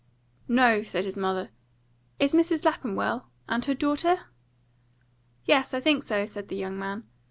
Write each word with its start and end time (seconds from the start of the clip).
"No," 0.47 0.81
said 0.81 1.05
his 1.05 1.15
mother. 1.15 1.51
"Is 2.17 2.33
Mrs. 2.33 2.65
Lapham 2.65 2.95
well? 2.95 3.29
And 3.47 3.63
her 3.65 3.75
daughter?" 3.75 4.21
"Yes, 5.45 5.75
I 5.75 5.79
think 5.79 6.01
so," 6.01 6.25
said 6.25 6.47
the 6.47 6.55
young 6.55 6.79
man. 6.79 7.03